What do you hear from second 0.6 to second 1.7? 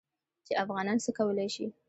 افغانان څه کولی شي.